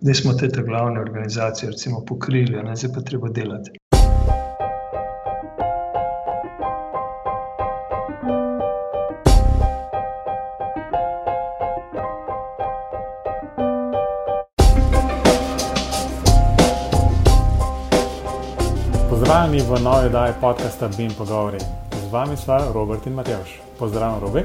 [0.00, 3.70] da smo te glavne organizacije recimo, pokrili, ne, zdaj pa treba delati.
[19.10, 21.58] Pozdravljeni v novej oddaji podcasta Bim Pogovori.
[22.08, 23.60] Z vami smo Robert in Matejš.
[23.78, 24.44] Pozdravljen, Robi.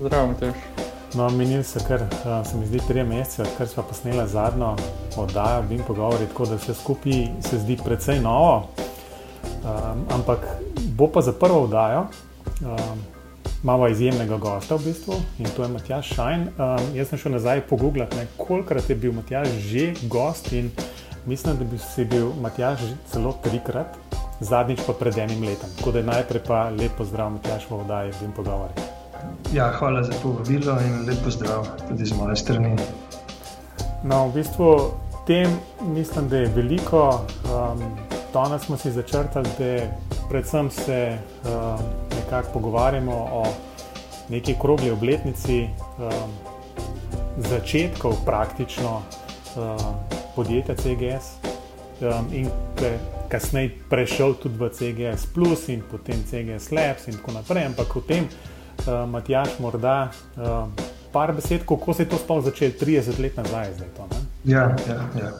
[0.00, 0.85] Zdravo, Matejš.
[1.16, 4.74] No, minili so kar, uh, se mi zdi, tri mesece, odkar smo posneli zadnjo
[5.16, 8.68] oddajo Bim Pogovori, tako da vse skupaj se zdi precej novo.
[9.64, 10.38] Um, ampak
[10.76, 12.06] bo pa za prvo oddajo.
[12.60, 13.04] Um,
[13.62, 16.42] Imamo izjemnega gosta v bistvu in to je Matjaš Šajn.
[16.42, 20.70] Um, jaz sem šel nazaj pogooglati, kolikrat je bil Matjaš že gost in
[21.26, 23.96] mislim, da bi si bil Matjaš celo trikrat,
[24.40, 25.72] zadnjič pa pred enim letom.
[25.78, 28.95] Tako da najprej pa lepo zdrav, Matjaš, v oddaji in pogovori.
[29.52, 32.76] Ja, hvala za povabilo in lepo zdrav tudi z moje strani.
[34.04, 34.90] No, v bistvu
[35.26, 37.20] tem mislim, da je veliko.
[37.44, 37.82] Um,
[38.32, 39.86] danes smo si začrtali, da
[40.28, 41.78] predvsem se um,
[42.16, 43.44] nekako pogovarjamo o
[44.28, 46.30] neki krogli obletnici um,
[47.38, 49.02] začetkov praktično.
[49.56, 51.24] Um, podjetja CGS
[52.00, 52.50] um, in
[53.28, 55.24] kasneje prešel tudi v CGS
[55.68, 57.64] in potem CGS Labs in tako naprej.
[57.66, 58.28] Ampak o tem,
[58.84, 60.68] uh, Matjaš, morda uh,
[61.12, 63.72] par besed, kako se je to sploh začelo 30 let nazaj.
[63.76, 64.20] Zdaj, to, ne?
[64.44, 65.30] Ja, ja, ja.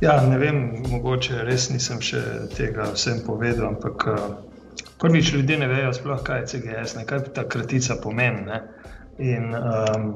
[0.00, 2.22] ja, ne vem, mogoče res nisem še
[2.56, 4.18] tega vsem povedal, ampak uh,
[4.98, 8.42] prvič ljudje ne vejo sploh, kaj je CGS, ne, kaj ta kratica pomeni.
[8.46, 8.60] Ne?
[9.22, 10.08] In um,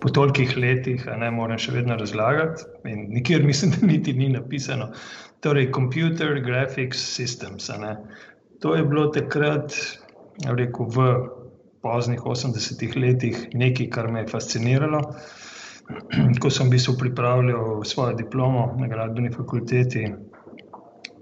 [0.00, 4.92] po tolikih letih, ne morem še vedno razlagati, in nikjer mislim, da niti ni napisano.
[5.40, 7.70] Torej, Computer Graphics Systems.
[8.60, 9.72] To je bilo takrat,
[10.44, 11.06] rekel, v
[11.82, 15.00] poznih 80-ih letih nekaj, kar me je fasciniralo.
[16.42, 20.04] Ko sem v bistvu pripravljal svojo diplomo na gradbeni fakulteti,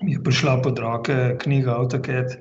[0.03, 2.37] mi je prišla pod roke knjiga AutoCAD.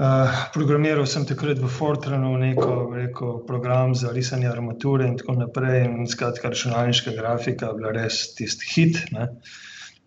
[0.00, 5.84] Uh, programiral sem takrat v Fortranu neko rekel, program za risanje armature in tako naprej.
[5.84, 9.02] In skratka, računalniška grafika je bila res tisti hit.
[9.12, 9.28] Ne?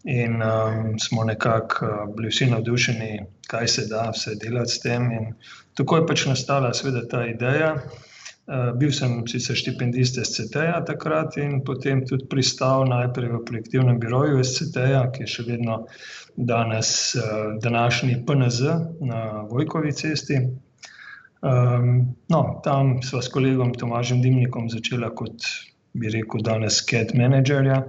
[0.03, 3.11] In um, smo nekako uh, bili vsi navdušeni,
[3.47, 5.11] kaj se da vse delati s tem.
[5.11, 5.29] In
[5.79, 7.75] tako je pač nastala seveda ta ideja.
[8.43, 14.43] Uh, bil sem sicer štipendist SCT-ja takrat in potem tudi pristal najprej v projektivnem biroju
[14.43, 15.85] SCT-ja, ki je še vedno
[16.35, 17.21] danes, eh,
[17.61, 18.61] današnji PNZ
[18.99, 20.39] na Vojkovi cesti.
[21.41, 25.43] Um, no, tam smo s kolegom Tomažem Dimnikom začeli kot,
[25.93, 27.81] bi rekel, danes CAD menedžerja.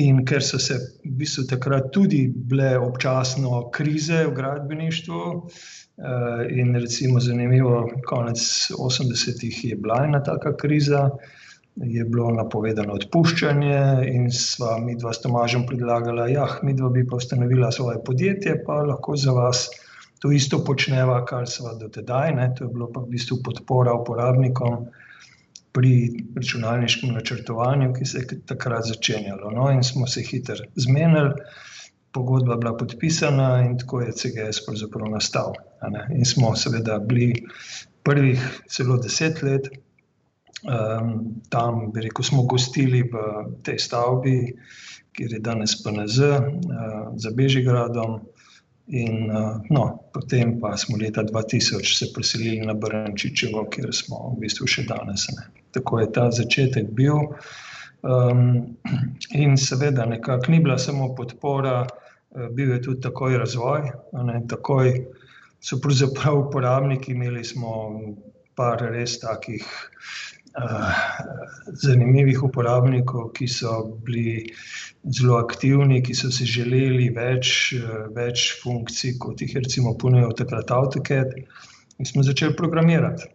[0.00, 6.74] In ker so se v bistvu takrat tudi bile občasno krize v gradbeništvu, uh, in
[6.76, 8.40] recimo zanimivo, konec
[8.78, 11.10] 80-ih je bila ena taka kriza,
[11.76, 16.90] je bilo napovedano odpuščanje, in sva mi dva s Tomažem predlagala, da ja, mi dva
[16.90, 19.68] bi pa ustanovila svoje podjetje, pa lahko za vas
[20.20, 22.34] to isto počneva, kar sva do tedaj.
[22.36, 22.50] Ne.
[22.56, 24.90] To je bilo pa v bistvu podpora uporabnikom
[25.72, 25.92] pri
[26.36, 29.50] računalniškem načrtovanju, ki se je takrat začenjalo.
[29.54, 31.34] No, in smo se hitro zmenili.
[32.10, 35.52] Pogodba bila podpisana, in tako je CGS pravzaprav nastal.
[36.10, 37.44] In smo, seveda, bili
[38.02, 39.70] prvih celo deset let
[40.60, 43.20] Um, tam, bi rekel, smo gostili v
[43.64, 44.52] tej stavbi,
[45.16, 46.36] kjer je danes PNZ, uh,
[47.16, 48.20] za Bežigradom.
[48.90, 54.40] In, uh, no, potem pa smo leta 2000 se preselili na Brnčičevo, kjer smo v
[54.42, 55.28] bistvu še danes.
[55.36, 55.46] Ne.
[55.70, 57.30] Tako je ta začetek bil.
[58.02, 58.74] Um,
[59.36, 63.92] in seveda, nekako ni bila samo podpora, uh, bil je tudi takoj razvoj.
[64.26, 64.90] Ne, takoj
[65.60, 67.76] so pravzaprav uporabniki imeli smo
[68.58, 69.66] par res takih.
[70.58, 70.94] Eh,
[71.78, 73.74] zanimivih uporabnikov, ki so
[74.06, 74.48] bili
[75.06, 80.72] zelo aktivni, ki so si želeli več, uh, več funkcij, kot jih recimo ponujajo takrat
[80.74, 81.36] AutoCAD.
[82.02, 83.30] In smo začeli programirati.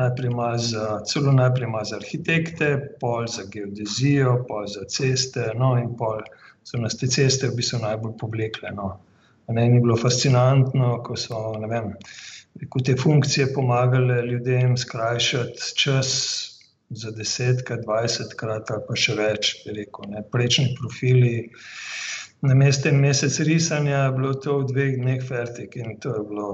[0.00, 0.32] Najprej
[0.70, 2.70] za, celo najprej za arhitekte,
[3.00, 6.22] pol za geodezijo, pol za ceste, no in pol
[6.64, 8.72] so nas te ceste v bistvu najbolj povlekle.
[8.72, 8.94] No.
[9.48, 11.92] Ne, ni bilo fascinantno, ko so, ne vem,
[12.68, 16.08] Ko te funkcije pomagale ljudem skrajšati čas
[16.90, 21.50] za desetkrat, dvajsetkrat ali pa še več, rekel, ne, prečni profili.
[22.42, 26.50] Na mestu mesec risanja je bilo to v dveh dneh fertik in to je bilo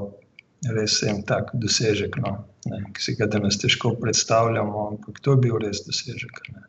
[0.76, 2.36] res en tak dosežek, no,
[2.70, 6.40] ne, ki si ga danes težko predstavljamo, ampak to je bil res dosežek.
[6.54, 6.64] Ne.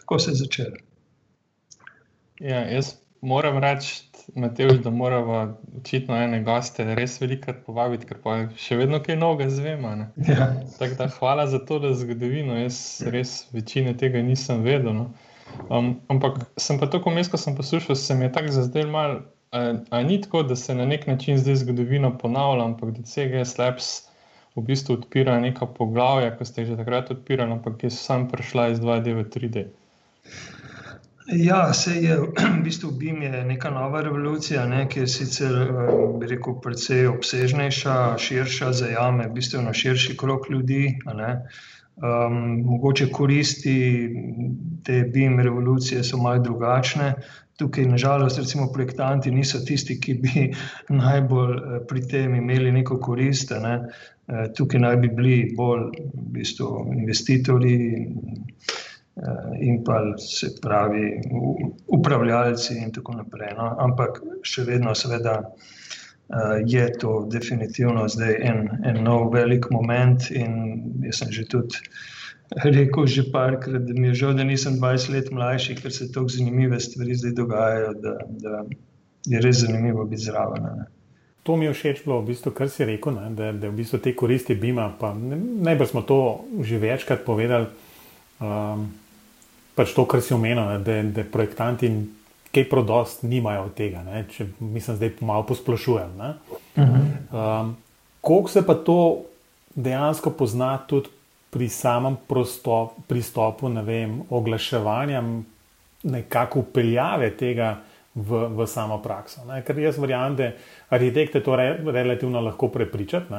[0.00, 0.80] Tako se je začelo.
[2.40, 4.02] Ja, jaz moram reči,
[4.34, 9.48] Matej, da moramo očitno ene goste res velikokrat povabiti, ker pa še vedno kaj novega
[9.50, 9.94] zvemo.
[10.28, 10.50] Ja.
[10.98, 12.58] Da, hvala za to, da zgodovino.
[12.58, 14.92] Jaz res večine tega nisem vedel.
[14.92, 15.06] No.
[15.72, 19.20] Um, ampak sem pa tako umest, ko sem poslušal, se mi je tako zazdel mal,
[19.50, 23.90] ali ni tako, da se na nek način zdaj zgodovina ponavlja, ampak da CGS Labs
[24.56, 28.28] v bistvu odpira neka poglavja, ki ste jih že takrat odpirali, ampak ki so sam
[28.28, 29.66] prišla iz 2D v 3D.
[31.32, 32.16] Ja, se je
[32.58, 35.56] v bistvu BIM je neka nova revolucija, ne, ki je sicer,
[36.20, 39.28] bi rekel, precej obsežnejša, širša, zajame
[39.64, 40.98] na širši krok ljudi.
[41.98, 44.08] Um, mogoče koristi
[44.84, 47.14] te BIM revolucije so malo drugačne.
[47.58, 50.52] Tukaj, nažalost, recimo projektanti niso tisti, ki bi
[51.02, 51.56] najbolj
[51.88, 53.50] pri tem imeli neko korist.
[53.50, 53.80] Ne.
[54.56, 58.06] Tukaj naj bi bili bolj v bistvu, investitorji.
[59.18, 61.20] Eh, in pa se pravi
[61.86, 63.50] upravljalci in tako naprej.
[63.56, 63.72] No.
[63.78, 70.52] Ampak še vedno, seveda, eh, je to definitivno zdaj en, en nov velik moment in
[71.02, 71.82] jaz sem že tudi
[72.64, 76.30] rekel že parkrat, da mi je žal, da nisem 20 let mlajši, ker se tako
[76.32, 78.62] zanimive stvari zdaj dogajajo, da, da
[79.26, 80.62] je res zanimivo biti zraven.
[80.62, 80.86] Ne.
[81.42, 83.98] To mi je všeč bilo, v bistvu, kar si rekel, ne, da, da v bistvu
[83.98, 86.20] te koristi bima, pa najbrž smo to
[86.62, 87.66] že večkrat povedali,
[88.40, 88.88] um,
[89.78, 91.92] pač to, kar si omenil, da, da projektanti
[92.54, 94.02] kaj prodost nimajo od tega.
[94.02, 94.24] Ne?
[94.32, 96.16] Če mislim, da malo posplošujem.
[96.18, 97.60] Uh -huh.
[97.62, 97.76] um,
[98.20, 99.22] Koliko se pa to
[99.74, 101.08] dejansko pozna tudi
[101.50, 105.46] pri samem prostop, pristopu, ne vem, oglaševanjem,
[106.02, 107.78] nekako upeljave tega
[108.14, 109.44] v, v samo prakso.
[109.48, 109.62] Ne?
[109.62, 110.50] Ker jaz verjamem, da
[110.90, 113.32] arhitekte to re, relativno lahko prepričati.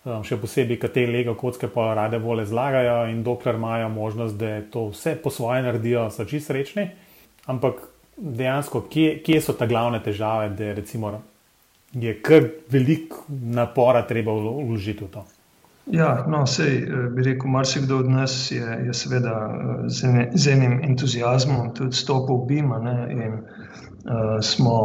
[0.00, 4.38] Um, še posebej, ker te lega kocke pa rade vole zlagajo in dokler imajo možnost,
[4.40, 6.86] da to vse po svoje naredijo, so čisto srečni.
[7.52, 7.82] Ampak
[8.16, 11.12] dejansko, kje, kje so ta glavne težave, da recimo,
[11.92, 15.26] je kar veliko napora treba vložiti v to?
[15.92, 20.26] Ja, no, sej eh, bi rekel, marsikdo od nas je, je seveda eh, z, ene,
[20.34, 24.76] z enim entuzijazmom tudi stopil v Bima ne, in uh, smo,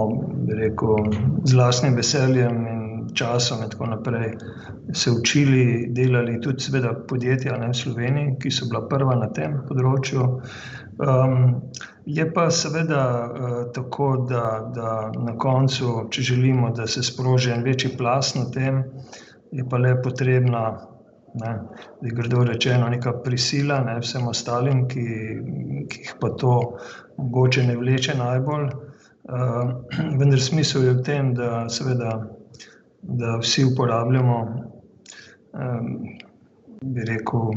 [0.48, 1.12] bi rekel,
[1.44, 2.85] z vlastnim veseljem in
[3.16, 4.34] časom in tako naprej
[4.94, 9.60] se učili, delali tudi, seveda, podjetja ne, v Sloveniji, ki so bila prva na tem
[9.68, 10.26] področju.
[10.96, 11.38] Um,
[12.06, 14.44] je pa seveda uh, tako, da,
[14.76, 18.84] da na koncu, če želimo, da se sproži en večji plas na tem,
[19.52, 20.66] je pa le potrebna.
[21.36, 21.50] Ne,
[22.00, 25.08] da je grdo rečeno, neka prisila ne, vsem ostalim, ki,
[25.92, 26.54] ki jih pa to
[27.18, 28.70] mogoče ne vleče najbolj.
[29.26, 29.74] Uh,
[30.22, 32.14] vendar smisel je v tem, da seveda
[33.08, 34.38] da vsi uporabljamo,
[35.54, 35.90] um,
[36.82, 37.52] bi rekel,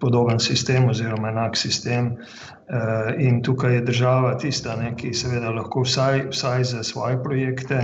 [0.00, 2.06] podoben sistem oziroma enak sistem.
[2.06, 7.80] Uh, in tukaj je država tista, ne, ki seveda lahko vsaj, vsaj za svoje projekte,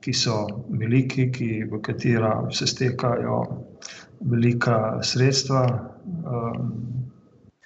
[0.00, 3.42] ki so veliki, ki, v katera se stekajo
[4.20, 5.66] velika sredstva,
[6.06, 6.70] um,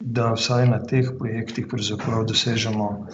[0.00, 1.66] da vsaj na teh projektih
[2.26, 3.06] dosežemo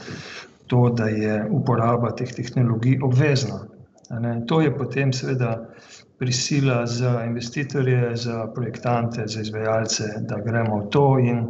[0.66, 3.66] to, da je uporaba teh tehnologij obvezna.
[4.46, 5.68] To je potem seveda
[6.18, 11.18] prisila za investitorje, za projektante, za izvajalce, da gremo v to.
[11.18, 11.42] In,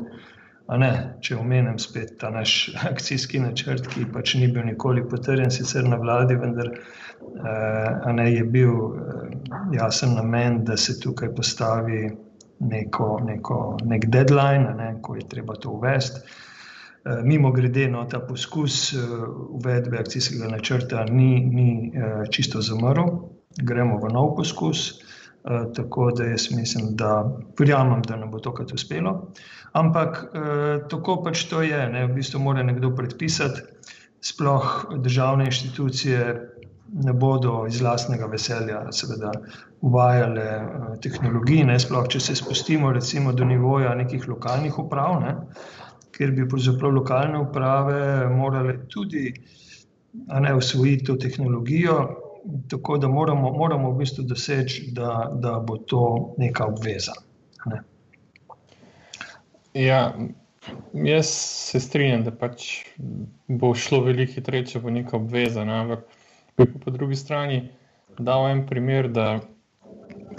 [0.69, 2.57] ne, če omenim spet ta naš
[2.91, 8.45] akcijski načrt, ki pač ni bil nikoli potrjen, sicer na vladi, vendar eh, ne, je
[8.45, 9.37] bil eh,
[9.79, 12.09] jasen namen, da se tukaj postavi
[12.59, 16.25] neko, neko, nek deadline, ne, ko je treba to uvesti.
[17.07, 18.99] Eh, Mimo grede, no, ta poskus eh,
[19.49, 23.05] uvedbe akcijskega načrta ni, ni eh, čisto zamrl,
[23.63, 25.03] gremo v nov poskus.
[25.47, 27.23] Tako da jaz mislim, da
[27.59, 29.13] verjamem, da nam bo to kaj uspelo.
[29.79, 30.17] Ampak
[30.91, 31.85] tako pač to je.
[31.93, 33.63] Ne, v bistvu mora nekdo predpisati,
[34.19, 34.67] sploh
[35.05, 36.25] državne inštitucije
[37.07, 39.31] ne bodo iz vlastnega veselja, seveda,
[39.87, 40.49] uvajale
[41.07, 45.21] tehnologije, sploh, če se spustimo recimo do nivoja nekih lokalnih uprav.
[45.23, 45.37] Ne,
[46.17, 49.35] ker bi pravzaprav lokalne uprave morale tudi
[50.41, 52.23] ne, usvojiti to tehnologijo.
[52.71, 57.13] Tako da moramo, moramo v bistvu doseči, da, da bo to neka obveza.
[57.67, 57.81] Ne.
[59.75, 60.15] Ja,
[60.93, 61.27] jaz
[61.71, 62.69] se strinjam, da pač
[63.49, 65.65] bo šlo veliko hitreje, če bo neka obveza.
[65.65, 65.81] Ne.
[65.81, 66.07] Ampak
[66.85, 67.61] po drugi strani,
[68.19, 69.41] da vam en primer, da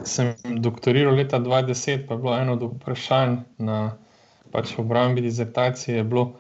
[0.08, 3.82] sem doktoriral leta 2010, pa je bilo eno od vprašanj na
[4.52, 6.32] pač v obrambi dizertacije je bilo,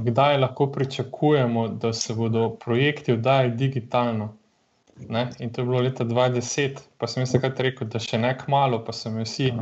[0.00, 4.34] kdaj lahko pričakujemo, da se bodo projekti vdajali digitalno.
[5.08, 5.30] Ne?
[5.38, 8.80] In to je bilo leta 2010, pa sem jaz takrat rekel, da še ne kmalo,
[8.84, 9.52] pa so mi vsi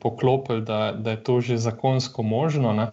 [0.00, 2.72] poklopili, da, da je to že zakonsko možno.
[2.72, 2.88] Ne?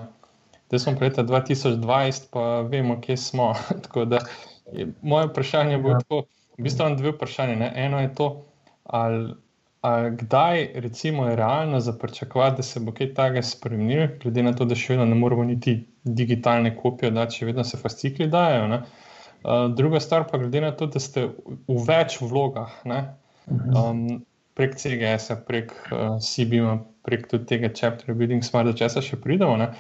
[0.68, 3.54] Zdaj smo pa leta 2020, pa vemo, kje smo.
[4.74, 6.00] je, moje vprašanje bo ja.
[6.00, 6.26] tako:
[6.58, 7.56] v bistvu imam dve vprašanje.
[7.56, 7.72] Ne?
[7.76, 8.28] Eno je to,
[8.84, 9.34] ali
[10.20, 14.75] kdaj recimo, je realno zaprčakovati, da se bo kaj takega spremenilo, glede na to, da
[14.75, 18.67] še vedno ne moremo niti digitalne kopije, da še vedno se fascikli dajo.
[18.72, 18.82] Ne?
[19.77, 21.27] Druga stvar pa glede na to, da ste
[21.67, 23.03] v več vlogah, ne?
[23.48, 24.03] um,
[24.58, 29.58] prek CGS, prek uh, CBM, prek tega chapter building smart, da če se še pridemo.
[29.62, 29.72] Ne?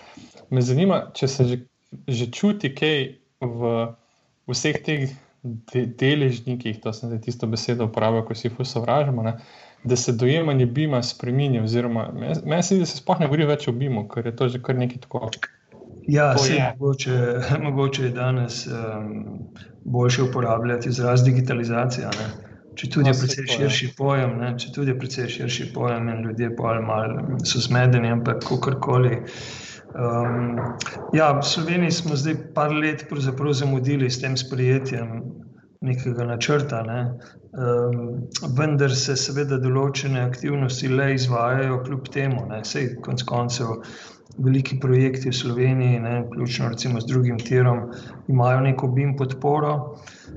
[0.53, 1.61] Me zanima, če se že,
[2.07, 2.99] že čuti kaj
[3.41, 3.77] v
[4.47, 5.09] vseh teh
[5.43, 9.23] de deležnikih, to sem zdaj tisto besedo uporabil, ko si fusovražamo,
[9.83, 11.63] da se dojemanje bima spremenja.
[11.63, 12.09] Oziroma,
[12.45, 14.61] meni se zdi, da se sploh ne govori več o bimu, ker je to že
[14.63, 15.29] kar nekaj tako.
[16.07, 17.17] Ja, se je mogoče,
[17.65, 19.39] mogoče je danes um,
[19.85, 22.11] boljše uporabljati izraz digitalizacija.
[22.19, 22.27] Ne?
[22.77, 24.51] Če tudi je no, precej širši pojem, ne?
[24.59, 29.23] če tudi je precej širši pojem, in ljudje pa malo so zmedeni, ampak kakorkoli.
[29.97, 30.59] Um,
[31.15, 33.05] ja, v Sloveniji smo zdaj par let
[33.51, 35.23] zamudili s tem sprejetjem
[35.81, 36.99] nekega načrta, ne?
[37.53, 42.45] um, vendar se seveda določene aktivnosti le izvajajo kljub temu.
[42.65, 43.75] Sej konc koncev
[44.37, 47.87] veliki projekti v Sloveniji, ne, vključno recimo z drugim tirom,
[48.27, 49.71] imajo neko BIM podporo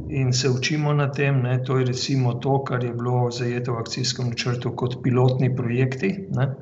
[0.09, 1.43] in se učimo na tem.
[1.43, 6.15] Ne, to je recimo to, kar je bilo zajeto v akcijskem načrtu kot pilotni projekti.
[6.37, 6.55] Ne.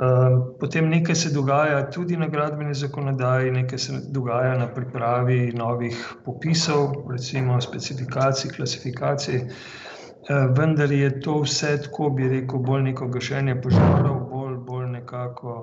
[0.00, 6.14] Ehm, potem nekaj se dogaja tudi na gradbeni zakonodaji, nekaj se dogaja na pripravi novih
[6.24, 9.36] popisov, recimo specifikacij, klasifikacij.
[9.36, 15.56] Ehm, vendar je to vse, tako bi rekel, bolj neko gašenje požarov, bolj, bolj nekako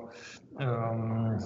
[0.60, 1.38] um,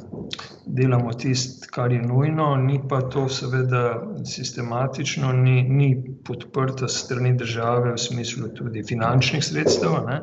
[0.65, 5.93] delamo tisto, kar je nujno, ni pa to, seveda, sistematično, ni, ni
[6.27, 10.03] podprto strani države v smislu tudi finančnih sredstev.
[10.07, 10.19] Ne?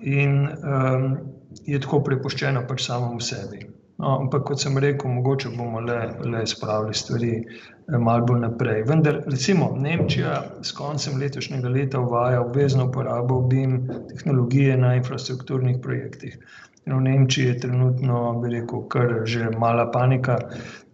[0.00, 1.10] In um,
[1.66, 3.66] je tako prepuščeno pač samemu sebi.
[4.00, 8.84] No, ampak, kot sem rekel, mogoče bomo le, le spravili stvari eh, malo bolj naprej.
[8.88, 13.76] Vendar, recimo, Nemčija s koncem letošnjega leta uvaja obvezno uporabo BIM
[14.08, 16.38] tehnologije na infrastrukturnih projektih.
[16.86, 20.38] V Nemčiji je trenutno, bi rekel, kar že mala panika.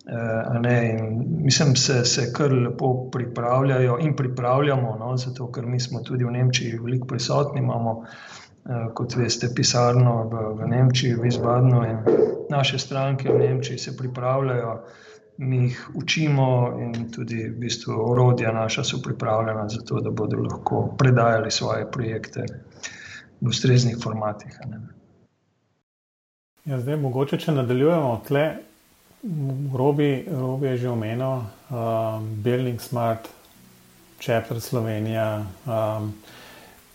[0.07, 0.99] Eh,
[1.45, 6.27] mislim, da se, se kar lepo pripravljajo in pripravljamo, no, zato ker mi smo tudi
[6.27, 7.63] v Nemčiji veliko prisotni.
[7.63, 8.46] Imamo, eh,
[8.95, 11.83] kot veste, pisarno v, v Nemčiji, v Izbadnu
[12.51, 14.85] naše stranke v Nemčiji se pripravljajo,
[15.39, 20.37] mi jih učimo in tudi v bistvu orodja naša so pripravljena za to, da bodo
[20.37, 22.47] lahko predajali svoje projekte
[23.41, 24.61] v ustreznih formatih.
[26.65, 28.47] Ja, zdaj, mogoče, če nadaljujemo tle,
[29.75, 33.29] Robi, Robi je že omenil, um, Building Smart,
[34.21, 35.45] Chapter Slovenija.
[35.67, 36.15] Um,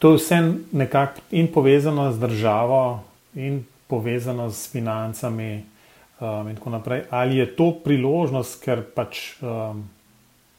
[0.01, 0.37] to je vse
[0.71, 3.03] nekako in povezano z državo,
[3.37, 5.63] in povezano s financami,
[6.19, 7.03] um, in tako naprej.
[7.09, 9.85] Ali je to priložnost, ker pač um,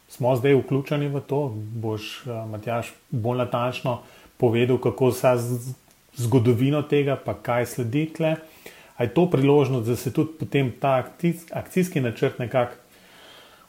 [0.09, 4.01] smo zdaj vključeni v to, boš, uh, Matjaš, bolj natančno
[4.37, 5.35] povedal, kako se
[6.17, 8.37] zgodovino tega, pa kaj sledi tle
[9.03, 11.05] je to priložnost, da se tudi potem ta
[11.53, 12.75] akcijski načrt nekako,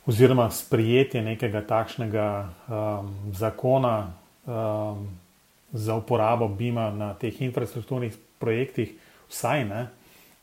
[0.06, 4.12] oziroma sprejetje nekega takšnega um, zakona
[4.46, 5.08] um,
[5.74, 8.94] za uporabo BIM-a na teh infrastrukturnih projektih,
[9.30, 9.88] vsaj ne,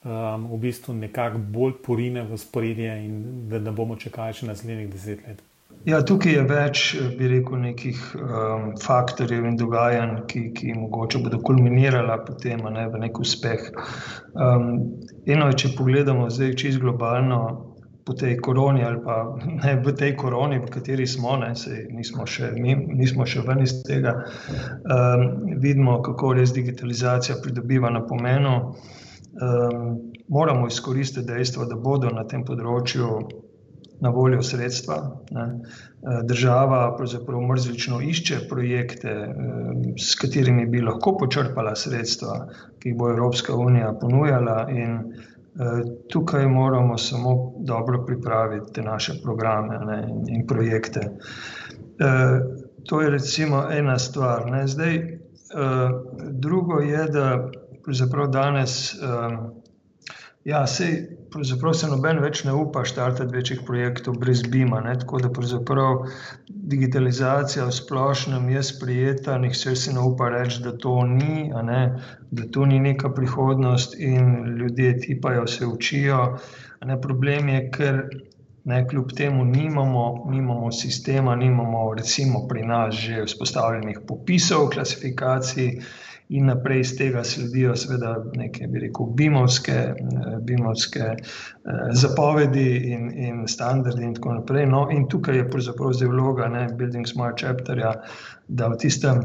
[0.04, 4.90] um, v bistvu nekako bolj porine v sporedje in da ne bomo čakali še naslednjih
[4.90, 5.46] deset let.
[5.88, 6.80] Ja, tukaj je več,
[7.16, 13.00] bi rekel, nekih um, faktorjev in dogajanj, ki, ki mogoče bodo kulminirala potem ne, v
[13.06, 13.70] nek uspeh.
[14.34, 14.66] Um,
[15.24, 17.40] eno je, če pogledamo zdaj čisto globalno
[18.10, 21.52] po tej koroni ali pa ne v tej koroni, v kateri smo, ne,
[21.94, 25.28] nismo, še, mi, nismo še ven iz tega, um,
[25.62, 28.56] vidimo, kako res digitalizacija pridobiva na pomenu.
[29.30, 33.14] Um, moramo izkoristiti dejstvo, da bodo na tem področju
[34.00, 34.96] na voljo sredstva.
[35.30, 35.42] Ne.
[35.42, 39.34] Eh, država pravzaprav mrzlično išče projekte, eh,
[39.98, 42.46] s katerimi bi lahko počrpala sredstva,
[42.78, 44.66] ki jih bo Evropska unija ponujala.
[44.70, 45.12] In
[46.12, 51.00] tukaj moramo samo dobro pripraviti te naše programe ne, in projekte.
[52.84, 54.50] To je recimo ena stvar.
[54.50, 54.66] Ne.
[54.66, 55.18] Zdaj,
[56.30, 57.50] drugo je, da
[57.84, 58.94] pravzaprav danes.
[60.44, 64.80] Ja, sej, pravzaprav se noben več ne upa štartati večjih projektov brez BIM-a.
[65.02, 66.04] Tako da pravzaprav
[66.48, 71.50] digitalizacija v splošnem je sprijeta, nihče se ne upa reči, da to ni,
[72.30, 76.20] da to ni neka prihodnost in ljudje tipajo, se učijo.
[76.84, 78.02] Ne, problem je, ker
[78.64, 85.80] ne, kljub temu nimamo, nimamo sistema, nimamo recimo pri nas že vzpostavljenih popisov, klasifikacij
[86.30, 93.10] in naprej iz tega sledijo, seveda, neke, bi rekel, bimovske, eh, bimovske eh, zapovedi in,
[93.10, 94.66] in standardi, in tako naprej.
[94.70, 97.94] No, in tukaj je pravzaprav zdaj vloga ne, Building Smart Chapterja,
[98.48, 99.24] da v tistem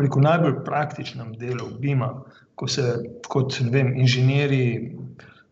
[0.00, 2.10] rekel, najbolj praktičnem delu BIM-a,
[2.58, 2.96] ko se
[3.28, 4.96] kot vem, inženirji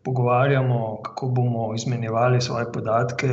[0.04, 3.28] pogovarjamo, kako bomo izmenjevali svoje podatke.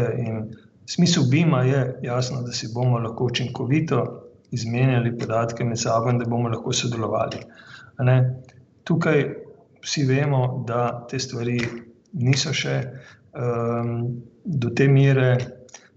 [0.86, 4.25] Smisel BIM-a je jasno, da si bomo lahko učinkovito
[4.56, 7.44] izmenjali podatke med sabo in da bomo lahko sodelovali.
[8.86, 9.22] Tukaj
[9.86, 11.60] vsi vemo, da te stvari
[12.22, 12.76] niso še
[13.36, 13.96] um,
[14.46, 15.30] do te mere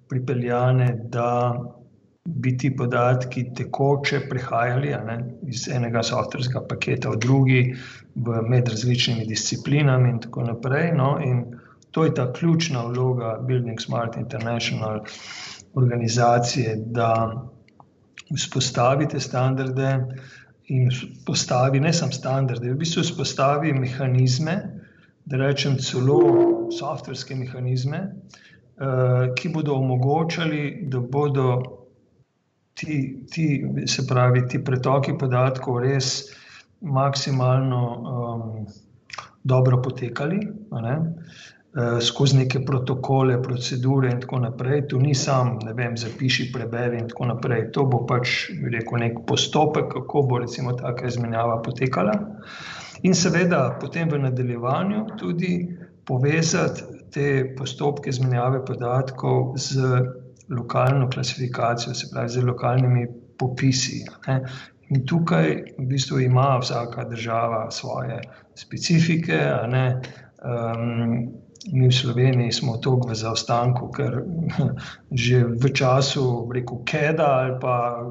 [0.08, 1.30] pripeljane, da
[2.28, 5.16] bi ti podatki tekoče prehajali ne,
[5.48, 7.60] iz enega softverskega paketa v drugi,
[8.14, 10.90] v med različnimi disciplinami, in tako naprej.
[10.96, 11.44] No, in
[11.90, 15.00] to je ta ključna vloga Building Smart International
[15.74, 17.12] organizacije, da
[18.36, 20.06] vzpostavite standarde
[20.68, 20.90] in
[21.26, 24.56] postavi ne samo standarde, v bistvu vzpostavi mehanizme,
[25.24, 31.48] da rečem celo softverske mehanizme, uh, ki bodo omogočali, da bodo
[32.74, 33.46] ti, ti,
[33.86, 36.28] se pravi, ti pretoki podatkov res
[36.80, 38.66] maksimalno um,
[39.44, 40.40] dobro potekali.
[40.70, 40.84] Uh,
[42.00, 44.86] skozi neke protokole, procedure, in tako naprej.
[44.88, 47.68] Tu ni sam, ne vem, zapiši, preberi, in tako naprej.
[47.76, 52.14] To bo pač rekel, nek postopek, kako bo recimo taka izmenjava potekala.
[53.02, 55.52] In seveda, potem v nadaljevanju tudi
[56.08, 56.82] povezati
[57.12, 60.00] te postopke izmenjave podatkov z
[60.48, 63.06] lokalno klasifikacijo, se pravi z lokalnimi
[63.38, 64.02] popisi.
[64.26, 64.40] Ne.
[64.88, 68.20] In tukaj v bistvu ima vsaka država svoje
[68.56, 69.36] specifike.
[69.68, 71.28] Um,
[71.72, 74.22] mi v Sloveniji smo toliko v zaostanku, ker
[75.26, 78.02] že v času, rekel, Keda ali pa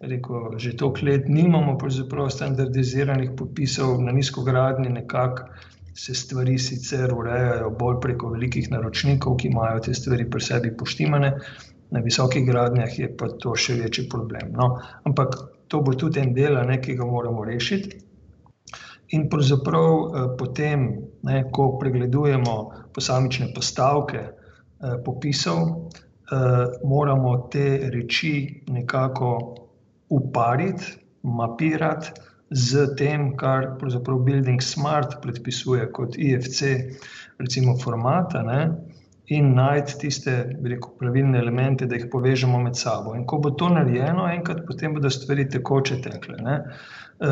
[0.00, 1.78] rekel, že toliko let nimamo
[2.28, 5.48] standardiziranih popisov na nizkogradni nekako
[5.94, 11.32] se stvari sicer urejajo bolj preko velikih naročnikov, ki imajo te stvari pri sebi poštimane,
[11.90, 14.52] na visokih gradnjah je pa to še večji problem.
[14.54, 15.36] No, ampak
[15.68, 17.98] to bo tudi en del, ki ga moramo rešiti.
[19.10, 20.86] In pravzaprav eh, potem,
[21.26, 22.56] ne, ko pregledujemo
[22.94, 28.34] posamične postavke eh, popisov, eh, moramo te reči
[28.68, 29.32] nekako
[30.10, 32.12] upariti, mapirati
[32.50, 36.62] z tem, kar pravzaprav Building Smart predpisuje kot IFC,
[37.38, 38.42] recimo formata.
[38.42, 38.62] Ne,
[39.30, 43.14] in najti tiste rekel, pravilne elemente, da jih povežemo med sabo.
[43.14, 46.38] In ko bo to narejeno, enkrat potem bodo stvari tekoče tekle.
[46.42, 46.56] Ne.
[47.20, 47.30] E,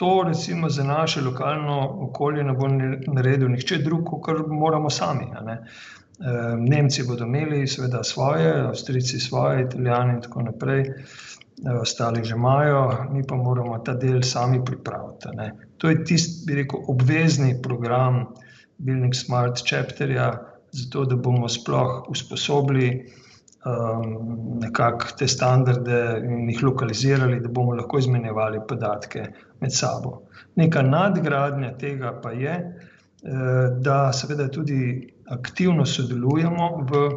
[0.00, 2.68] to, recimo, za naše lokalno okolje ne bo
[3.12, 5.26] naredil nihče drug, kot moramo sami.
[5.26, 5.56] E,
[6.58, 10.80] Nemci bodo imeli, seveda, svoje, Avstrijci svoje, Italijani in tako naprej.
[10.80, 10.94] E,
[11.82, 12.80] ostali že imajo,
[13.12, 15.36] mi pa moramo ta del sami pripraviti.
[15.36, 15.52] Ne.
[15.76, 18.24] To je tisti, bi rekel, obvezni program
[18.78, 20.32] Building Smart Chapterja,
[20.72, 23.12] zato da bomo sploh usposobili
[23.64, 29.26] um, nekako te standarde in jih lokalizirali, da bomo lahko izmenjevali podatke
[29.60, 30.22] med sabo.
[30.56, 34.80] Neka nadgradnja tega pa je, eh, da seveda tudi
[35.30, 37.08] aktivno sodelujemo v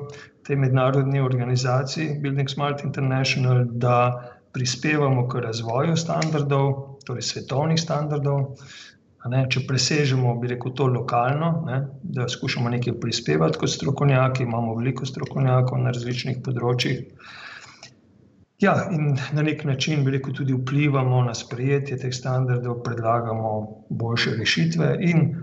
[0.43, 8.59] tej mednarodni organizaciji Building Smart International, da prispevamo k razvoju standardov, torej svetovnih standardov,
[9.31, 14.75] Ne, če presežemo, bi rekel, to lokalno, ne, da skušamo nekaj prispevati kot strokovnjaki, imamo
[14.75, 17.05] veliko strokovnjakov na različnih področjih.
[18.63, 23.53] Ja, in na nek način, bi rekel, tudi vplivamo na sprejetje teh standardov, predlagamo
[24.03, 25.33] boljše rešitve, in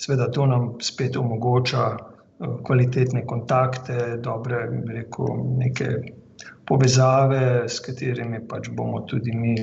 [0.00, 5.90] seveda to nam spet omogoča uh, kvalitetne kontakte, dobre, bi rekel, neke
[6.68, 9.56] povezave, s katerimi pač bomo tudi mi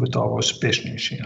[0.00, 1.20] gotovo uspešnejši.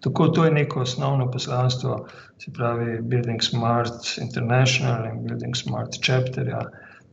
[0.00, 2.06] Tako to je neko osnovno poslanstvo,
[2.38, 6.48] se pravi Building Smart International in Building Smart Chapter.
[6.48, 6.60] Ja.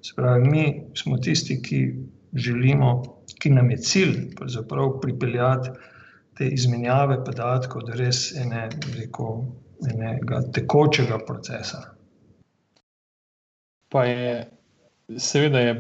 [0.02, 1.96] Se pravi, mi smo tisti, ki
[2.34, 3.04] želimo,
[3.42, 4.16] ki nam je cilj
[5.02, 5.70] pripeljati
[6.38, 8.70] te izmenjave podatkov do res ene,
[9.00, 9.46] rekel,
[9.90, 11.82] enega tekočega procesa.
[13.90, 14.50] Pa je,
[15.18, 15.76] seveda, je,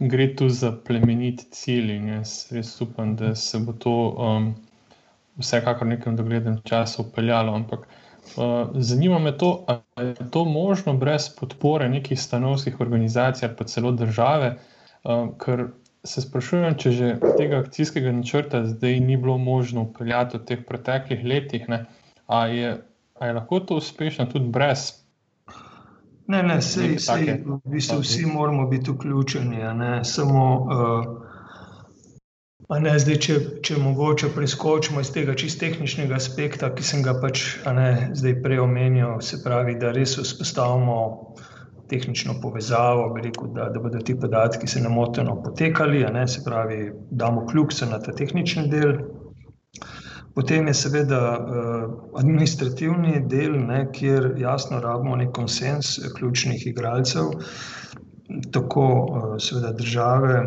[0.00, 3.96] gre tu za plemeniti cilj in jaz res upam, da se bo to.
[4.16, 4.54] Um,
[5.38, 7.54] vsekakor nekem doglednem času upeljalo.
[7.54, 13.56] Ampak uh, zanima me to, ali je to možno brez podpore nekih stanovskih organizacij ali
[13.56, 14.56] pa celo države,
[15.04, 15.68] uh, ker
[16.04, 21.24] se sprašujem, če že tega akcijskega načrta zdaj ni bilo možno upeljati v teh preteklih
[21.24, 21.66] letih,
[22.26, 22.70] ali je,
[23.20, 24.92] je lahko to uspešno tudi brez.
[26.28, 31.28] Ne, ne, sej, sej, v bistvu vsi moramo biti vključeni, ne samo uh,
[32.68, 37.44] Ne, zdaj, če, če mogoče preskočimo iz tega čist tehničnega aspekta, ki sem ga pač
[37.64, 40.98] ne, zdaj prej omenil, se pravi, da res vzpostavimo
[41.88, 47.46] tehnično povezavo, rekel, da, da bodo ti podatki se nemoteno potekali, ne, se pravi, damo
[47.48, 48.98] ključ na ta tehnični del.
[50.36, 57.32] Potem je seveda uh, administrativni del, ne, kjer jasno rabimo nek konsens ključnih igralcev,
[58.52, 60.42] tako uh, seveda države,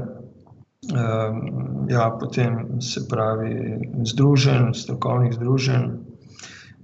[1.90, 5.92] ja, potem se pravi združen, strokovnih združenj,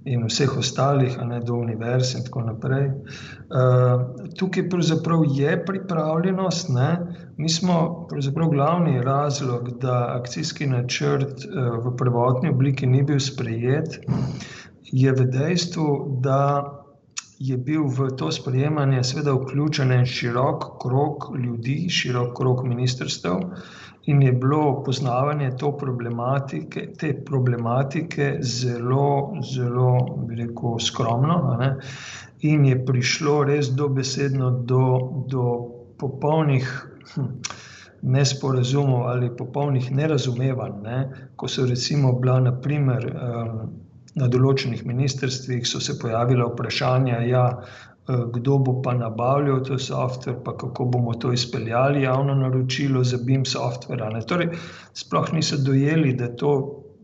[0.08, 2.88] in vseh ostalih, a ne do univerz in tako naprej.
[2.88, 4.04] Uh,
[4.38, 4.68] tukaj
[5.34, 6.90] je pripravljenost, ne?
[7.36, 8.08] mi smo
[8.50, 14.00] glavni razlog, da akcijski načrt uh, v prvotni obliki ni bil sprejet,
[14.82, 16.40] je v dejstvu, da
[17.38, 23.36] je bil v to sprejemanje seveda vključen en širok krok ljudi, širok krok ministrstv,
[24.08, 31.56] in je bilo poznavanje problematike, te problematike zelo, zelo rekel, skromno.
[32.40, 34.84] In je prišlo res dobesedno do,
[35.28, 35.44] do
[36.00, 36.70] popolnih
[37.14, 37.26] hm,
[38.02, 40.98] nesporazumov ali popolnih nerazumevanj, ne?
[41.36, 43.12] ko so recimo bila naprimer.
[43.12, 43.60] Um,
[44.18, 47.42] Na določenih ministrstvih so se pojavila vprašanja, ja,
[48.08, 53.44] kdo bo pa nabavljal to softver, pa kako bomo to izpeljali, javno naročilo za BIM
[53.44, 54.00] softver.
[54.26, 54.48] Torej,
[54.94, 56.54] sploh niso dojeli, da to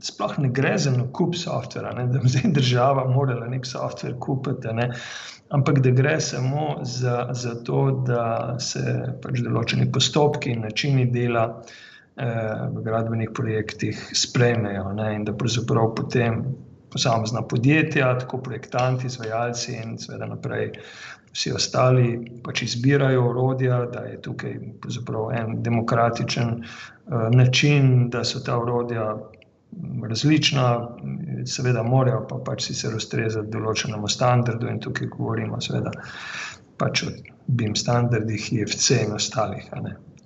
[0.04, 2.06] sploh ne gre za nakup softvera, ne?
[2.06, 4.72] da bi zdaj država morala nek softver kupiti.
[4.72, 4.90] Ne?
[5.48, 8.84] Ampak da gre samo za, za to, da se
[9.22, 15.12] pač določeni postopki in načini dela eh, v gradbenih projektih sprejmejo ne?
[15.16, 16.42] in da pravzaprav potem
[16.94, 20.70] posamezna podjetja, tako projektanti, izvajalci in seveda naprej.
[21.34, 22.08] Vsi ostali
[22.44, 24.52] pač izbirajo orodja, da je tukaj
[25.34, 29.08] en demokratičen uh, način, da so ta orodja
[30.08, 30.68] različna,
[31.50, 35.90] seveda, morajo pa pač si se ustrezati določenemu standardu, in tukaj govorimo seveda
[36.78, 37.10] pač o
[37.46, 39.66] BIM standardih, IFC in ostalih.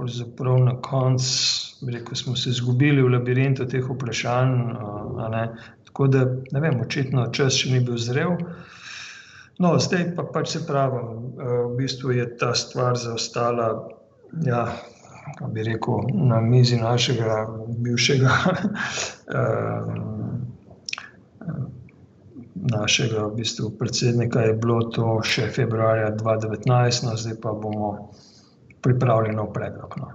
[0.65, 4.53] na koncu rekel, smo se izgubili v labirintu teh vprašanj.
[5.85, 8.35] Tako da, ne vem, očitno čas še ni bil zrel.
[9.59, 13.71] No, zdaj pa pač se pravim, v bistvu je ta stvar zaostala,
[14.45, 14.67] ja,
[15.39, 17.41] kako bi rekel, na mizi našega
[17.73, 18.37] bivšega.
[22.69, 28.11] Našega v bistvu, predsednika je bilo to še februarja 2019, no, zdaj pa bomo
[28.81, 29.95] pripravili nov predlog.
[29.97, 30.13] No,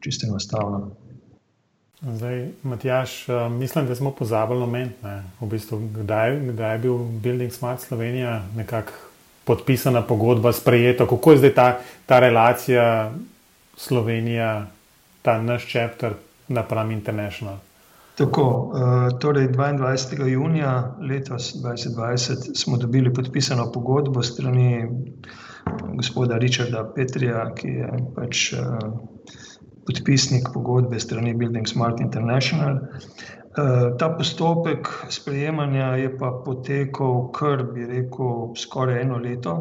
[0.00, 0.90] čisto enostavno.
[2.00, 4.96] Zdaj, Matjaš, eh, mislim, da smo pozabili omeniti,
[5.40, 8.92] v bistvu, kdaj, kdaj je bil Building Smart Slovenija nekako
[9.44, 13.12] podpisana pogodba, sprejeta, kako je zdaj ta, ta relacija
[13.76, 14.66] Slovenija,
[15.22, 16.14] ta naš čepter
[16.48, 17.58] napram International.
[18.16, 20.26] Tako, eh, torej 22.
[20.26, 24.86] junija letos 2020 smo dobili podpisano pogodbo strani
[25.94, 28.58] gospoda Richarda Petrija, ki je pač eh,
[29.86, 32.78] podpisnik pogodbe strani Building Smart International.
[32.78, 39.58] Eh, ta postopek sprejemanja je pa potekal, kar bi rekel, skoraj eno leto.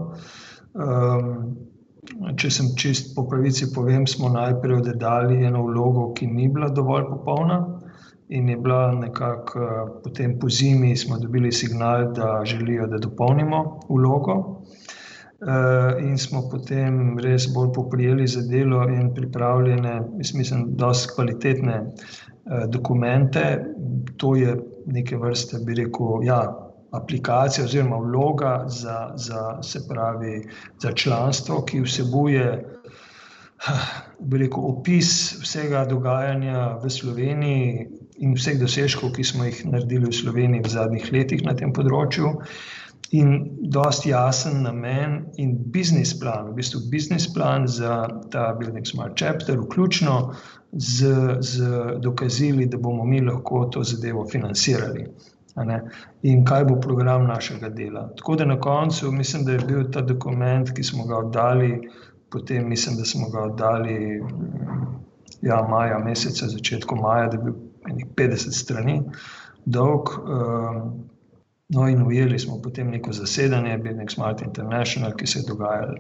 [2.36, 7.10] Če sem čist po pravici povem, smo najprej oddali eno vlogo, ki ni bila dovolj
[7.10, 7.75] popolna
[8.30, 13.80] in je bila nekako eh, potem po zimi, smo dobili signal, da želijo, da dopolnimo
[13.90, 14.62] vlogo.
[15.42, 20.02] Eh, in smo potem res bolj poprijeli za delo in pripravljene,
[20.34, 23.66] mislim, dosti kvalitetne eh, dokumente.
[24.18, 26.62] To je neke vrste, bi rekel, ja,
[26.92, 30.48] aplikacija oziroma vloga za, za, se pravi,
[30.80, 32.64] za članstvo, ki vsebuje
[34.20, 35.10] bi rekel, opis
[35.42, 41.12] vsega dogajanja v Sloveniji in vseh dosežkov, ki smo jih naredili v Sloveniji v zadnjih
[41.12, 42.36] letih na tem področju
[43.12, 49.16] in dosti jasen namen in biznis plan, v bistvu biznis plan za ta Building Smart
[49.20, 50.34] Chapter, vključno
[50.72, 51.70] z, z
[52.02, 55.08] dokazili, da bomo mi lahko to zadevo financirali.
[56.24, 58.10] In kaj bo program našega dela.
[58.18, 61.90] Tako da na koncu mislim, da je bil ta dokument, ki smo ga oddali,
[62.30, 64.24] potem mislim, da smo ga oddali
[65.42, 67.54] ja, maja, meseca, začetku maja, da je bil
[67.88, 69.02] 50 strani
[69.66, 70.16] dolg.
[70.26, 71.06] Um,
[71.68, 75.96] No, in ujeli smo potem neko zasedanje, Building Smart International, ki se je dogajalo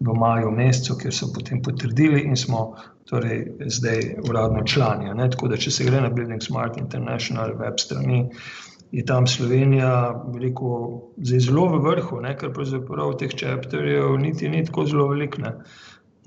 [0.00, 2.62] v maju, mesecu, kjer so potem potrdili in smo
[3.10, 4.00] torej zdaj
[4.30, 5.12] uradno člani.
[5.14, 5.28] Ne?
[5.30, 8.22] Tako da, če se gre na Building Smart International web strani,
[8.96, 9.92] je tam Slovenija,
[10.32, 10.72] veliko,
[11.20, 12.32] zelo v vrhu, ne?
[12.40, 15.44] ker pravzaprav teh čepterjev niti ni tako zelo veliko.
[15.44, 15.52] Ne?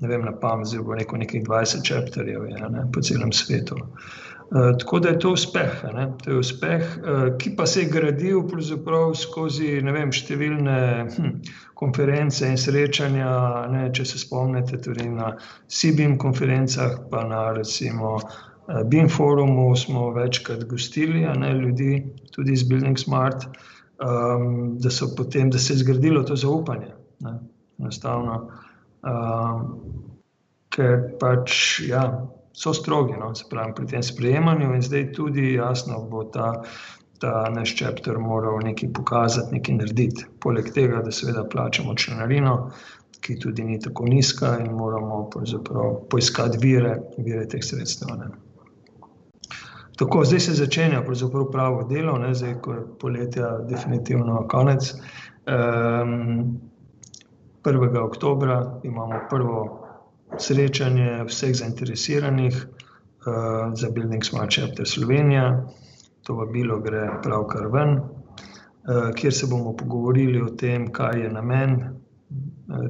[0.00, 2.86] ne vem, na pamet, zdaj bo neko nekih 20 čepterjev ne?
[2.94, 3.74] po celem svetu.
[3.74, 4.14] Uh,
[4.50, 5.82] tako da je to uspeh,
[6.22, 8.42] to je uspeh uh, ki pa se je gradil
[9.14, 10.78] skozi vem, številne
[11.10, 11.30] hm,
[11.74, 13.66] konference in srečanja.
[13.72, 15.34] Ne, če se spomnite, tudi na
[15.68, 22.62] CBM konferencah, pa na recimo uh, BIM forumu smo večkrat gostili ne, ljudi, tudi iz
[22.68, 23.48] Building Smart,
[24.00, 26.92] um, da, potem, da se je zgradilo to zaupanje.
[27.24, 27.38] Ne,
[27.80, 28.50] enostavno.
[29.04, 29.68] Um,
[30.74, 32.06] ker pač ja,
[32.54, 36.62] so strogi no, pravim, pri tem sprejemanju, in zdaj tudi jasno bo ta,
[37.18, 40.26] ta naš čepter moral nekaj pokazati, nekaj narediti.
[40.40, 42.70] Poleg tega, da seveda plačamo članarino,
[43.20, 45.30] ki tudi ni tako nizka, in moramo
[46.10, 48.16] poiskati vire, vire teh sredstev.
[48.18, 48.30] Ne.
[49.96, 51.02] Tako, zdaj se začenja
[51.52, 54.94] pravo delo, ne, zdaj, ko je poletja, definitivno konec.
[55.46, 56.60] Um,
[57.64, 57.98] 1.
[57.98, 59.83] oktobra imamo prvo
[60.38, 65.66] srečanje vseh zainteresiranih uh, za Building Smart Chapter Slovenija.
[66.22, 71.74] To vabilo gre pravkar ven, uh, kjer se bomo pogovorili o tem, kaj je namen
[71.82, 72.86] uh,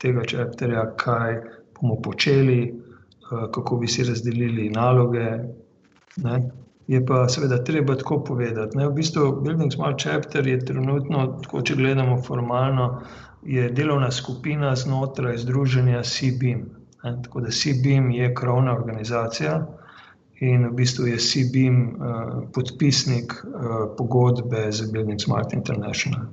[0.00, 1.40] tega čepterja, kaj
[1.80, 5.28] bomo počeli, uh, kako bi si razdelili naloge.
[6.16, 6.50] Ne?
[6.88, 8.78] Je pa seveda treba tako povedati.
[8.78, 8.88] Ne?
[8.88, 13.02] V bistvu Building Smart Chapter je trenutno, tako, če gledamo formalno,
[13.72, 16.77] delovna skupina znotraj združenja CBIM.
[17.02, 19.66] Tako da CBIM je krovna organizacija
[20.40, 23.50] in v bistvu je CBIM uh, podpisnik uh,
[23.98, 26.26] pogodbe z Building Smart International.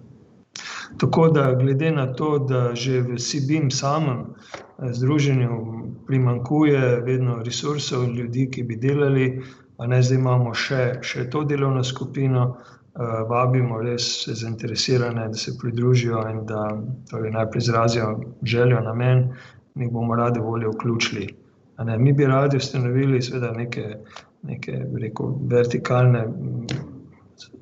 [0.98, 5.50] Tako da, glede na to, da že v CBIM samem uh, združenju
[6.08, 9.42] primankuje vedno resursov, ljudi, ki bi delali,
[9.78, 15.58] pa ne zdaj imamo še, še to delovno skupino, uh, vabimo res zainteresirane, da se
[15.62, 16.78] pridružijo in da
[17.10, 19.30] torej najprej izrazijo željo, namen
[19.76, 21.28] mi bomo radi voljo vključili.
[21.98, 23.20] Mi bi radi ustanovili
[23.56, 23.98] neke,
[24.42, 26.28] neke rekel, vertikalne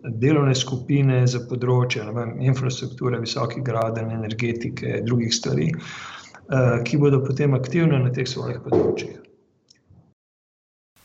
[0.04, 7.54] delovne skupine za področje vem, infrastrukture, visoke graden, energetike drugih stvari, eh, ki bodo potem
[7.54, 9.20] aktivne na teh svojih področjih.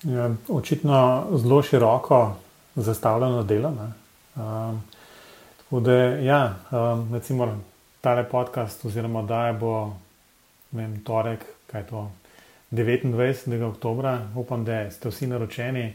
[0.07, 0.99] Ja, očitno
[1.43, 2.21] zelo široko
[2.77, 3.73] zastavljeno delo.
[4.39, 4.83] Um,
[5.59, 7.49] tako da, ja, um, recimo,
[8.01, 9.73] ta podcast, oziroma da je bo
[10.71, 12.11] vem, torek, kaj je to,
[12.71, 13.63] 29.
[13.63, 14.19] oktober.
[14.37, 15.95] Upam, da ste vsi naročeni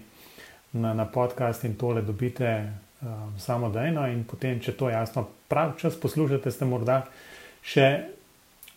[0.72, 4.08] na, na podcast in tole dobite um, samodejno.
[4.08, 7.04] In potem, če to jasno prav čas poslušate, ste morda
[7.64, 7.90] še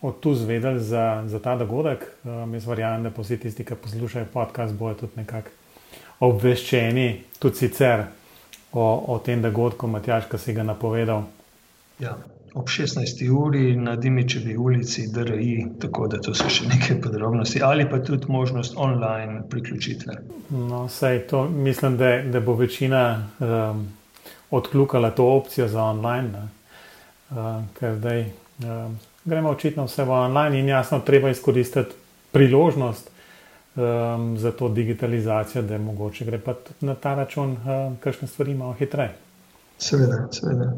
[0.01, 2.05] od tu zvedeli za, za ta dogodek.
[2.23, 5.55] Um, jaz verjamem, da vsi tisti, ki poslušajo podcast, bojo tudi nekako
[6.29, 7.09] obveščeni,
[7.41, 8.07] tudi sicer
[8.71, 11.25] o, o tem dogodku, Matjaš, ki si ga napovedal.
[12.01, 12.17] Ja
[12.53, 13.29] ob 16.
[13.29, 18.31] uri na Dimičevi ulici, DRI, tako da to so še nekaj podrobnosti, ali pa tudi
[18.31, 20.15] možnost online priključitve.
[20.49, 23.87] No, sej, to, mislim, da, da bo večina um,
[24.51, 26.47] odkljukala to opcijo za online,
[27.29, 27.37] uh,
[27.79, 31.95] ker zdaj um, gremo očitno vse v online in jasno, treba izkoristiti
[32.31, 33.11] priložnost.
[33.77, 38.55] Um, za to digitalizacijo, da je mogoče gre pa na ta račun, um, kakšne stvari
[38.57, 39.13] malo hitreje.
[39.77, 40.71] Seveda, seveda.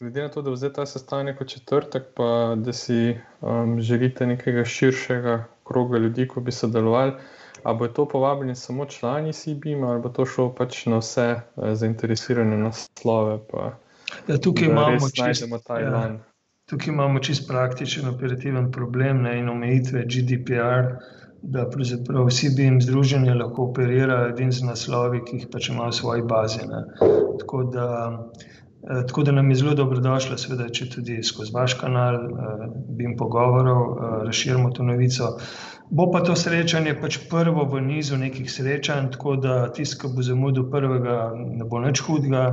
[0.00, 4.64] Glede na to, da vzete ta sestanek v četrtek, pa da si um, želite nekega
[4.64, 7.12] širšega kroga ljudi, ki bi sodelovali,
[7.62, 11.72] ali bo to povabljeni samo člani CBM, ali bo to šlo pač na vse uh,
[11.74, 13.40] zainteresirane naslove.
[13.50, 13.72] Pa,
[14.28, 15.46] ja, tukaj imamo čisto
[15.80, 16.18] ja,
[16.70, 20.94] tukaj imamo čist praktičen, operativen problem ne, in omejitve GDPR.
[21.42, 25.90] Da pravzaprav vsi bi jim združenje lahko operirali edini z naslovi, ki jih pač imajo
[25.90, 26.64] v svoji bazi.
[26.70, 26.80] Ne.
[27.38, 27.88] Tako da
[28.48, 33.04] Eh, tako da nam je zelo dobrodošlo, seveda, če tudi skozi vaš kanal, eh, bi
[33.04, 35.32] jim pogovoril, eh, razširimo to novico.
[35.90, 40.22] Bo pa to srečanje pač prvo v nizu nekih srečanj, tako da tisti, ki bo
[40.22, 42.44] zamudil prvega, ne bo nič hudega.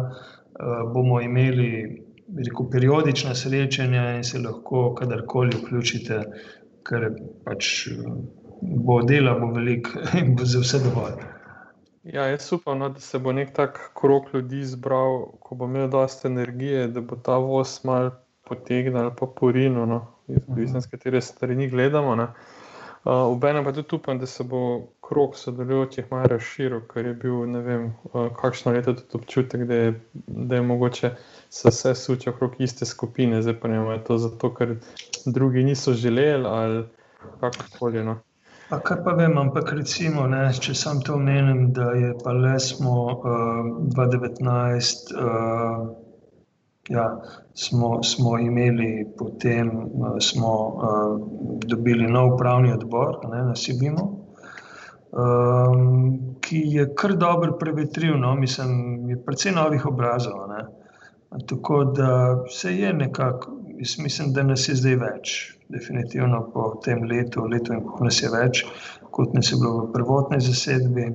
[0.94, 2.06] Bomo imeli
[2.38, 6.22] rekel, periodična srečanja in se lahko kadarkoli vključite,
[6.88, 7.10] ker
[7.44, 7.90] pač
[8.62, 11.35] bo dela, bo veliko in bo za vse dovolj.
[12.06, 15.88] Ja, jaz upam, no, da se bo nek tak krok ljudi zbral, ko bo imel
[15.90, 18.12] dosta energije, da bo ta voz mal
[18.46, 22.28] potegnil ali pa porino, no, izvisno z katere strani gledamo.
[23.06, 24.60] Obenem uh, pa tudi upam, da se bo
[25.02, 29.82] krok sodelujočih malo razširil, ker je bil ne vem, uh, kakšno leto tudi občutek, da
[29.82, 31.12] je, da je mogoče
[31.50, 34.78] se vse suče okrog iste skupine, zdaj pa ne vem, je to zato, ker
[35.26, 36.86] drugi niso želeli ali
[37.40, 38.04] kakorkoli.
[38.04, 38.20] No.
[38.70, 42.56] Pa kar pa vem, ampak recimo, ne, če sam to omenim, da je pa le
[42.60, 45.84] smo uh, 2019, uh,
[46.90, 47.06] ja,
[47.54, 51.16] smo, smo imeli potem, uh, smo uh,
[51.66, 54.08] dobili nov upravni odbor ne, na Sibimu.
[55.16, 58.36] um, ki je kar dobro prevetril, no?
[58.36, 60.48] mislim, je precej novih obrazov.
[60.50, 60.66] Ne?
[61.48, 63.52] Tako da se je nekako,
[64.00, 65.55] mislim, da nas je zdaj več.
[65.70, 68.62] Definitivno po tem letu, letu in pol nas je več,
[69.12, 71.10] kot nas je bilo v prvotni zasedbi.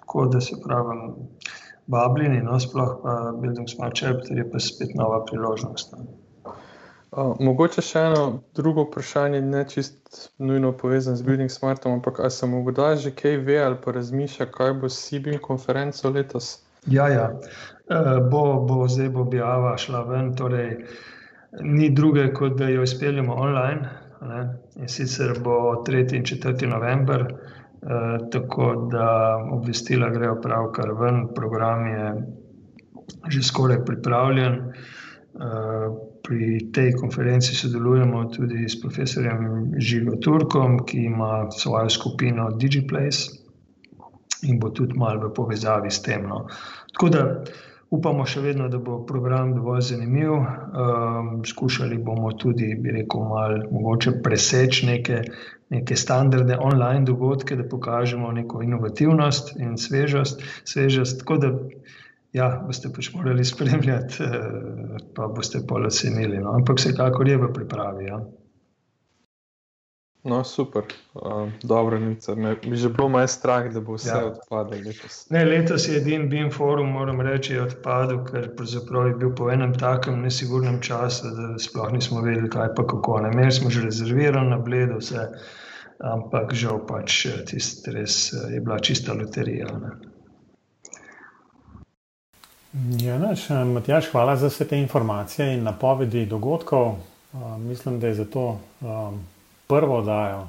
[0.00, 0.98] Tako da se pravi,
[1.86, 5.92] vabljeni, no, sploh pa Building Smart Chapter je pa spet nova priložnost.
[5.92, 6.06] No.
[7.14, 8.22] Uh, mogoče še eno
[8.58, 13.12] drugo vprašanje, ne čist nujno povezano z Building Smartom, ampak ali se mu kdaj že
[13.14, 16.48] kaj ve ali pa razmišlja, kaj bo s CBIM konferenco letos?
[16.90, 17.28] Ja, ja.
[17.86, 20.80] Uh, bo, bo zdaj bo objava šla ven, torej
[21.62, 23.90] ni druge, kot da jo izpeljemo online.
[24.22, 24.40] Ne?
[24.76, 26.16] In sicer bo 3.
[26.16, 26.66] in 4.
[26.66, 32.14] november, uh, tako da obvestila grejo pravkar ven, program je
[33.28, 34.60] že skoraj pripravljen.
[35.34, 43.44] Uh, pri tej konferenci sodelujemo tudi s profesorjem Žigo Turkom, ki ima svojo skupino DigiPlace
[44.48, 46.24] in bo tudi malo v povezavi s tem.
[46.28, 46.46] No.
[46.92, 47.22] Tako da
[47.94, 50.32] upamo še vedno, da bo program dovolj zanimiv.
[50.34, 55.22] Um, skušali bomo tudi, bi rekel, malo mogoče preseči neke,
[55.74, 60.42] neke standardne online dogodke, da pokažemo neko inovativnost in svežost.
[60.64, 61.20] svežost.
[61.22, 61.52] Tako da
[62.34, 66.38] ja, boste pač morali spremljati, eh, pa boste pol ocenili.
[66.42, 66.56] No?
[66.58, 68.10] Ampak vsekakor je v pripravi.
[68.10, 68.20] Ja.
[70.24, 70.82] No, super,
[71.14, 72.24] uh, dobro, nič.
[72.64, 74.32] Mi že bilo malo strah, da bo vse ja.
[74.32, 75.26] odpadlo letos.
[75.28, 80.22] Ne, letos je edini BIM forum, moram reči, odpadel, ker je bil po enem takem
[80.24, 83.20] nesigurnem času, da sploh nismo vedeli, kaj pa kako.
[83.20, 85.28] Ne, imeli smo že rezervirano na bledu, vse,
[86.00, 89.68] ampak žal pač eh, tisti res je bila čista loterija.
[89.76, 89.92] Ne.
[93.04, 96.96] Ja, naš, Matjaš, hvala za vse te informacije in napovedi dogodkov.
[97.32, 99.20] Uh, mislim, da je za to um,
[99.66, 100.48] prvo oddajo,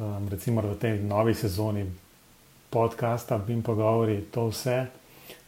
[0.00, 1.86] um, recimo v tej novi sezoni
[2.70, 4.86] podcasta, Bim pogovori, to vse.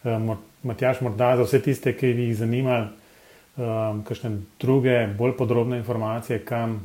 [0.04, 2.78] Um, Matjaš, morda za vse tiste, ki jih zanima,
[3.56, 6.80] um, kakšne druge, bolj podrobne informacije, kam,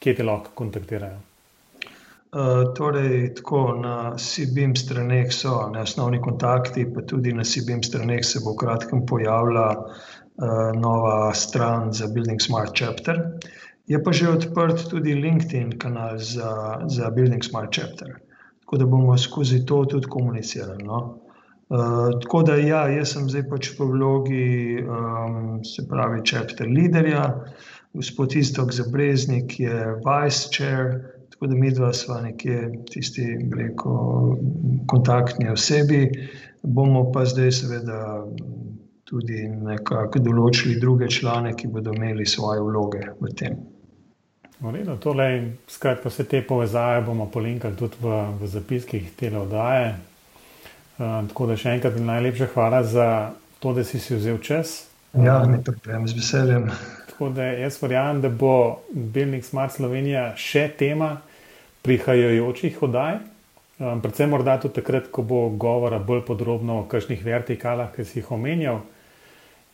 [0.00, 1.30] kje te lahko kontaktirajo.
[2.30, 8.22] Eh, torej, tako na CBM straneh so ne, osnovni kontakti, pa tudi na CBM straneh
[8.22, 13.18] se bo v kratkem pojavila uh, nova stran za Building Smart Chapter.
[13.90, 18.20] Je pa že odprt tudi LinkedIn kanal za, za Building Smart Chapter,
[18.62, 20.84] tako da bomo skozi to tudi komunicirali.
[20.86, 21.18] No.
[21.70, 24.46] Uh, tako da, ja, jaz sem zdaj pač v vlogi,
[24.82, 27.24] um, se pravi, chapter leaderja,
[27.94, 30.98] gospod Istok Zabreznik je vice chair,
[31.40, 33.22] Tako da mi dva sva nekje tisti,
[33.56, 33.92] reko,
[34.86, 36.10] kontaktni osebi,
[36.62, 38.00] bomo pa zdaj seveda
[39.08, 43.56] tudi nekako določili druge člane, ki bodo imeli svoje vloge v tem.
[44.60, 49.94] Redo, tole, skratka, vse te povezave bomo polinkali tudi v, v zapiskih te oddaje.
[51.00, 53.06] Uh, tako da še enkrat najlepša hvala za
[53.62, 54.90] to, da si si vzel čas.
[55.16, 56.68] Ja, ne problem, z veseljem.
[57.08, 61.14] Tako da jaz verjamem, da bo Bilnik Smart Slovenija še tema
[61.80, 63.16] prihajajočih oddaj,
[63.80, 68.20] um, predvsem morda tudi takrat, ko bo govora bolj podrobno o kakšnih vertikalah, ki si
[68.20, 68.84] jih omenjal.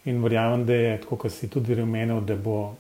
[0.07, 2.77] In verjamem, da je tako, kot si tudi omenil, da bo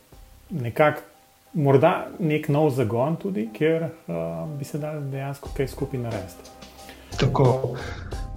[0.55, 1.16] nekako
[1.53, 6.51] morda nek nov zagon, tudi, kjer uh, bi se dal dejansko kaj skupaj narediti.
[7.21, 7.77] Tako.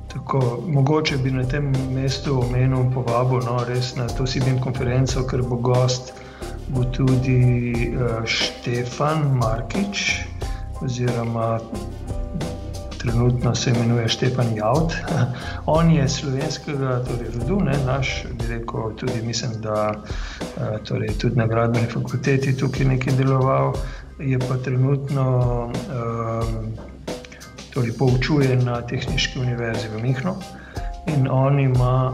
[0.10, 3.60] Tako, mogoče bi na tem mestu omenil povabo no,
[3.96, 6.14] na to Sibin konferenco, ker bo gost
[6.70, 10.26] bo tudi uh, Štefan Markič,
[10.82, 11.60] oziroma
[13.00, 14.94] trenutno se imenuje Štepan Javt.
[15.66, 21.48] On je slovenskega torej, rodu, ne, naš, rekel, tudi mislim, da eh, torej, tudi na
[21.48, 23.74] gradbeni fakulteti tukaj nekaj deloval,
[24.20, 25.26] je pa trenutno
[25.72, 26.56] um,
[27.74, 30.36] torej, poučuje na Tehnički univerzi v Mihnu
[31.08, 32.12] in on ima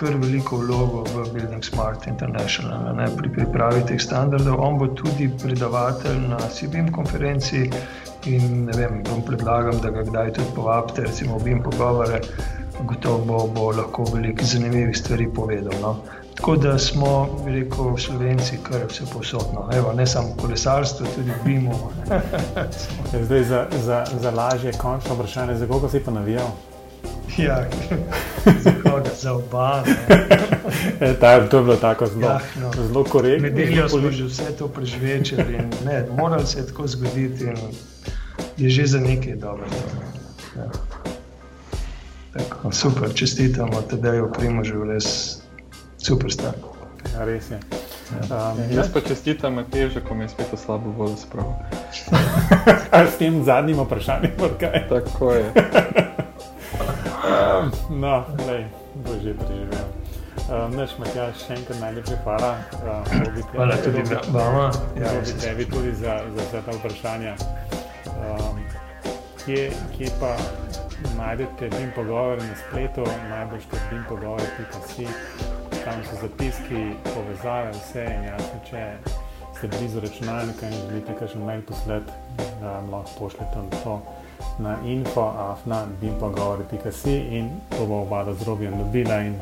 [0.00, 4.56] kar veliko vlogo v Building Smart International, ne, pri pripravi teh standardov.
[4.56, 7.66] On bo tudi predavatelj na CBM konferenci
[8.30, 12.22] in vem, predlagam, da ga kdaj tudi povabite, recimo obim pogovore,
[12.84, 15.72] gotovo bo, bo lahko veliko zanimivih stvari povedal.
[15.80, 15.96] No.
[16.34, 19.68] Tako da smo, rekel, slovenci, kar vse posodno.
[19.74, 21.90] Evo, ne samo kolesarstvo, tudi bimo.
[23.26, 26.46] Zdaj za, za, za lažje končno vprašanje, za koga si pa navijal?
[27.38, 27.64] Ja,
[29.22, 29.82] za oba.
[31.00, 32.70] E, ta, to je bilo tako zelo, ja, no.
[32.86, 33.48] zelo korektno.
[33.48, 37.56] Nedeljo smo že vse to preživeli in ne, moralo se je tako zgoditi in
[38.56, 39.64] je že za nekaj dobro.
[40.56, 40.70] Ja.
[42.32, 45.40] Tako, super, čestitamo, da je v Primožu res
[45.98, 46.54] super star.
[47.14, 47.58] Ja, res je.
[48.10, 48.52] Ja.
[48.52, 51.54] Um, jaz pa čestitam, že, ko mi je spet slabo vodo spravil.
[53.12, 54.88] S tem zadnjim vprašanjem, kaj?
[54.88, 55.46] Tako je.
[57.26, 57.70] um,
[58.00, 59.86] no, lej, bo že preživel.
[60.50, 62.58] Um, Naš Matjaš, še enkrat najlepše hvala.
[62.82, 64.02] Um, hvala tudi
[64.34, 64.70] vama.
[64.98, 67.34] Ja, tebi tudi za, za vse ta vprašanja.
[68.10, 68.58] Um,
[69.44, 70.34] kje, kje pa
[71.20, 75.06] najdete BIM pogovore na spletu, najbolj ste BIM pogovore.si,
[75.84, 78.96] tam so zapiski, povezave, vse in jasno, če
[79.58, 84.02] ste blizu računalnika in želite kakšen mail poslati, um, lahko pošljete to
[84.58, 89.34] na info.afna.bimpogovori.si in to bo oba z Robijem dobila in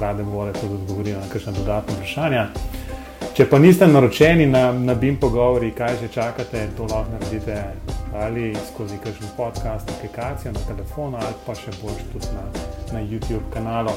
[0.00, 2.46] rade bodo tudi odgovorila na kakšne dodatne vprašanja.
[3.36, 7.58] Če pa niste naročeni na, na BIM pogovori, kaj že čakate, to lahko naredite
[8.16, 12.46] ali skozi kakšen podcast, aplikacijo na telefonu ali pa še bolj tudi na,
[12.96, 13.92] na YouTube kanalu.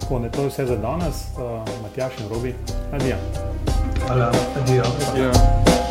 [0.00, 2.54] Tako da to je vse za danes, uh, Matjaš in Robi,
[2.88, 3.20] adijo.
[4.06, 4.32] Hvala,
[4.62, 4.88] adijo.
[5.10, 5.87] adijo.